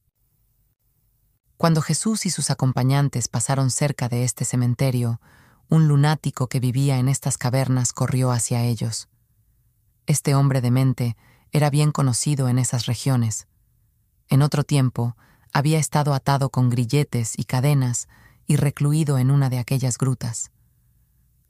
[1.56, 5.22] Cuando Jesús y sus acompañantes pasaron cerca de este cementerio,
[5.70, 9.08] un lunático que vivía en estas cavernas corrió hacia ellos.
[10.04, 11.16] Este hombre demente
[11.50, 13.46] era bien conocido en esas regiones.
[14.32, 15.14] En otro tiempo,
[15.52, 18.08] había estado atado con grilletes y cadenas
[18.46, 20.50] y recluido en una de aquellas grutas.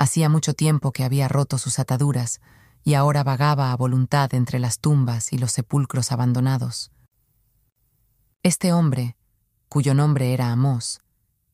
[0.00, 2.40] Hacía mucho tiempo que había roto sus ataduras
[2.82, 6.90] y ahora vagaba a voluntad entre las tumbas y los sepulcros abandonados.
[8.42, 9.16] Este hombre,
[9.68, 11.02] cuyo nombre era Amós,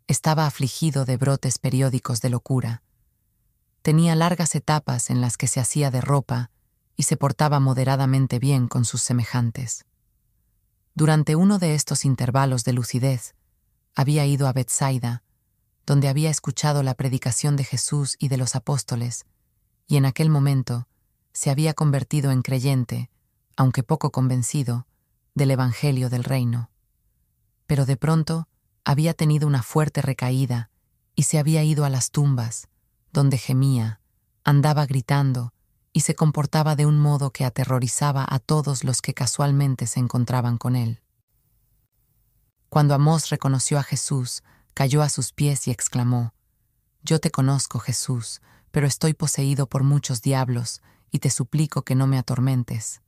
[0.07, 2.83] estaba afligido de brotes periódicos de locura.
[3.83, 6.51] Tenía largas etapas en las que se hacía de ropa
[6.97, 9.85] y se portaba moderadamente bien con sus semejantes.
[10.99, 13.37] Durante uno de estos intervalos de lucidez,
[13.95, 15.23] había ido a Bethsaida,
[15.87, 19.25] donde había escuchado la predicación de Jesús y de los apóstoles,
[19.87, 20.89] y en aquel momento
[21.33, 23.11] se había convertido en creyente,
[23.57, 24.89] aunque poco convencido,
[25.37, 26.69] del Evangelio del Reino.
[27.69, 28.49] Pero de pronto
[28.85, 30.69] había tenido una fuerte recaída
[31.15, 32.67] y se había ido a las tumbas,
[33.13, 34.01] donde gemía,
[34.43, 35.53] andaba gritando
[35.93, 40.59] y se comportaba de un modo que aterrorizaba a todos los que casualmente se encontraban
[40.59, 41.01] con él.
[42.69, 44.43] Cuando Amós reconoció a Jesús,
[44.75, 46.35] cayó a sus pies y exclamó,
[47.03, 52.07] Yo te conozco, Jesús, pero estoy poseído por muchos diablos, y te suplico que no
[52.07, 53.01] me atormentes.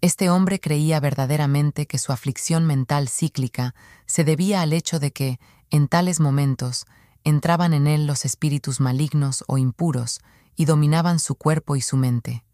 [0.00, 3.74] Este hombre creía verdaderamente que su aflicción mental cíclica
[4.06, 6.84] se debía al hecho de que, en tales momentos,
[7.24, 10.20] entraban en él los espíritus malignos o impuros
[10.56, 12.44] y dominaban su cuerpo y su mente.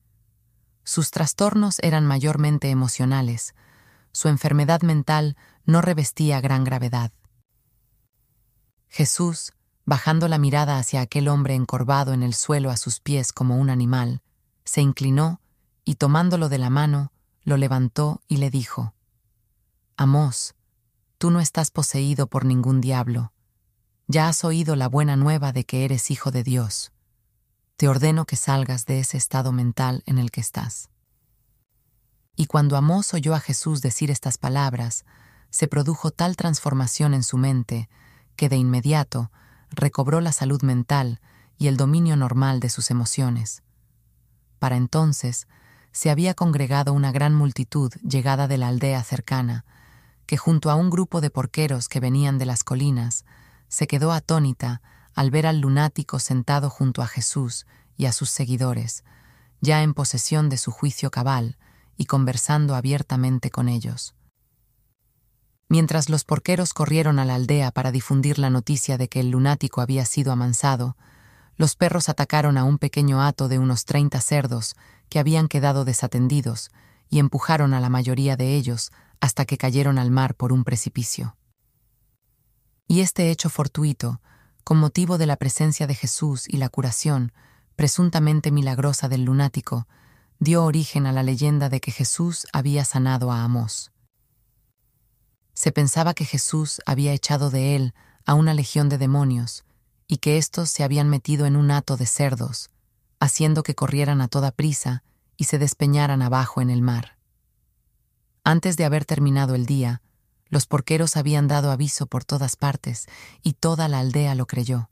[0.84, 3.54] Sus trastornos eran mayormente emocionales,
[4.12, 7.12] su enfermedad mental no revestía gran gravedad.
[8.88, 9.52] Jesús,
[9.84, 13.70] bajando la mirada hacia aquel hombre encorvado en el suelo a sus pies como un
[13.70, 14.22] animal,
[14.64, 15.40] se inclinó
[15.84, 18.94] y tomándolo de la mano, lo levantó y le dijo,
[19.96, 20.54] Amós,
[21.18, 23.32] tú no estás poseído por ningún diablo,
[24.08, 26.92] ya has oído la buena nueva de que eres hijo de Dios
[27.80, 30.90] te ordeno que salgas de ese estado mental en el que estás.
[32.36, 35.06] Y cuando Amós oyó a Jesús decir estas palabras,
[35.48, 37.88] se produjo tal transformación en su mente
[38.36, 39.32] que de inmediato
[39.70, 41.22] recobró la salud mental
[41.56, 43.62] y el dominio normal de sus emociones.
[44.58, 45.48] Para entonces
[45.90, 49.64] se había congregado una gran multitud llegada de la aldea cercana,
[50.26, 53.24] que junto a un grupo de porqueros que venían de las colinas,
[53.68, 54.82] se quedó atónita
[55.14, 59.04] al ver al lunático sentado junto a Jesús y a sus seguidores,
[59.60, 61.58] ya en posesión de su juicio cabal
[61.96, 64.14] y conversando abiertamente con ellos.
[65.68, 69.80] Mientras los porqueros corrieron a la aldea para difundir la noticia de que el lunático
[69.80, 70.96] había sido amansado,
[71.56, 74.74] los perros atacaron a un pequeño hato de unos treinta cerdos
[75.08, 76.70] que habían quedado desatendidos
[77.10, 81.36] y empujaron a la mayoría de ellos hasta que cayeron al mar por un precipicio.
[82.88, 84.20] Y este hecho fortuito
[84.70, 87.32] con motivo de la presencia de Jesús y la curación,
[87.74, 89.88] presuntamente milagrosa del lunático,
[90.38, 93.90] dio origen a la leyenda de que Jesús había sanado a Amós.
[95.54, 97.94] Se pensaba que Jesús había echado de él
[98.24, 99.64] a una legión de demonios
[100.06, 102.70] y que éstos se habían metido en un hato de cerdos,
[103.18, 105.02] haciendo que corrieran a toda prisa
[105.36, 107.18] y se despeñaran abajo en el mar.
[108.44, 110.00] Antes de haber terminado el día,
[110.50, 113.06] los porqueros habían dado aviso por todas partes,
[113.42, 114.90] y toda la aldea lo creyó.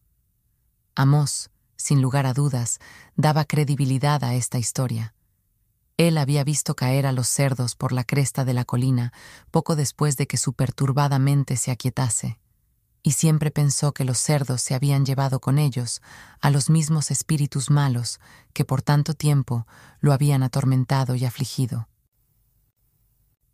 [0.95, 2.79] Amós, sin lugar a dudas,
[3.17, 5.15] daba credibilidad a esta historia.
[5.97, 9.13] Él había visto caer a los cerdos por la cresta de la colina
[9.51, 12.39] poco después de que su perturbada mente se aquietase,
[13.03, 16.01] y siempre pensó que los cerdos se habían llevado con ellos
[16.41, 18.21] a los mismos espíritus malos
[18.53, 19.67] que por tanto tiempo
[20.01, 21.89] lo habían atormentado y afligido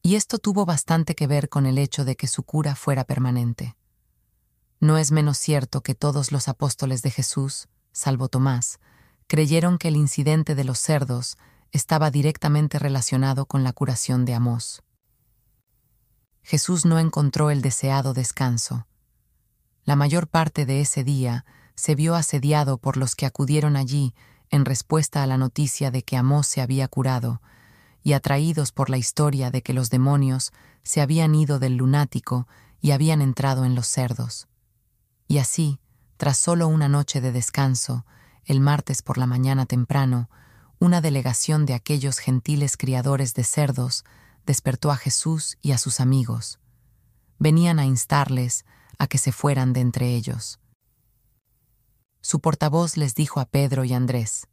[0.07, 3.75] y esto tuvo bastante que ver con el hecho de que su cura fuera permanente.
[4.79, 8.81] No es menos cierto que todos los apóstoles de Jesús, salvo Tomás,
[9.27, 11.39] creyeron que el incidente de los cerdos
[11.73, 14.83] estaba directamente relacionado con la curación de Amós.
[16.43, 18.87] Jesús no encontró el deseado descanso.
[19.85, 21.47] La mayor parte de ese día
[21.77, 24.15] se vio asediado por los que acudieron allí
[24.51, 27.41] en respuesta a la noticia de que Amós se había curado
[28.05, 30.53] y atraídos por la historia de que los demonios
[30.85, 32.47] se habían ido del lunático
[32.81, 34.47] y habían entrado en los cerdos.
[35.27, 35.81] Y así,
[36.19, 38.05] tras solo una noche de descanso,
[38.45, 40.29] el martes por la mañana temprano,
[40.79, 44.05] una delegación de aquellos gentiles criadores de cerdos
[44.45, 46.61] despertó a Jesús y a sus amigos.
[47.39, 48.67] Venían a instarles
[48.99, 50.61] a que se fueran de entre ellos.
[52.21, 54.47] Su portavoz les dijo a Pedro y Andrés,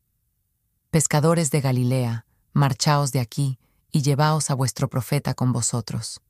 [0.90, 3.60] Pescadores de Galilea, marchaos de aquí
[3.92, 6.22] y llevaos a vuestro profeta con vosotros.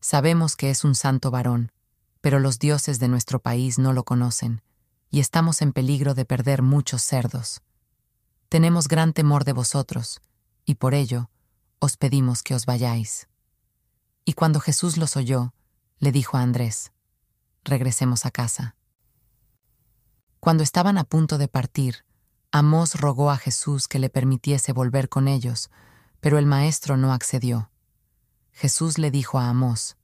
[0.00, 1.72] Sabemos que es un santo varón,
[2.20, 4.62] pero los dioses de nuestro país no lo conocen,
[5.10, 7.62] y estamos en peligro de perder muchos cerdos.
[8.48, 10.20] Tenemos gran temor de vosotros,
[10.64, 11.30] y por ello
[11.78, 13.28] os pedimos que os vayáis.
[14.24, 15.54] Y cuando Jesús los oyó,
[15.98, 16.92] le dijo a Andrés,
[17.62, 18.74] Regresemos a casa.
[20.40, 22.04] Cuando estaban a punto de partir,
[22.52, 25.70] Amós rogó a Jesús que le permitiese volver con ellos,
[26.18, 27.70] pero el maestro no accedió.
[28.50, 29.96] Jesús le dijo a Amós,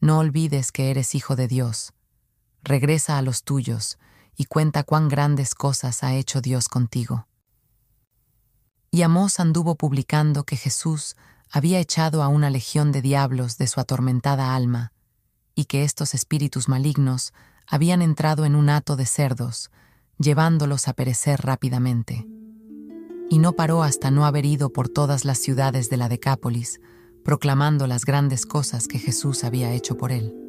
[0.00, 1.92] No olvides que eres hijo de Dios.
[2.62, 3.98] Regresa a los tuyos
[4.36, 7.26] y cuenta cuán grandes cosas ha hecho Dios contigo.
[8.92, 11.16] Y Amós anduvo publicando que Jesús
[11.50, 14.92] había echado a una legión de diablos de su atormentada alma,
[15.56, 17.32] y que estos espíritus malignos
[17.66, 19.70] habían entrado en un hato de cerdos,
[20.18, 22.26] llevándolos a perecer rápidamente.
[23.28, 26.80] Y no paró hasta no haber ido por todas las ciudades de la Decápolis,
[27.24, 30.45] proclamando las grandes cosas que Jesús había hecho por él.